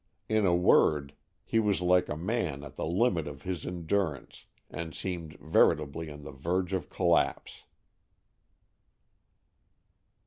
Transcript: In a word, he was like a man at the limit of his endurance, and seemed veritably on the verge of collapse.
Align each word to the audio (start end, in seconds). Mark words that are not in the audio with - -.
In 0.27 0.47
a 0.47 0.55
word, 0.55 1.13
he 1.45 1.59
was 1.59 1.79
like 1.79 2.09
a 2.09 2.17
man 2.17 2.63
at 2.63 2.75
the 2.75 2.87
limit 2.87 3.27
of 3.27 3.43
his 3.43 3.67
endurance, 3.67 4.47
and 4.67 4.95
seemed 4.95 5.37
veritably 5.37 6.09
on 6.09 6.23
the 6.23 6.31
verge 6.31 6.73
of 6.73 6.89
collapse. 6.89 7.65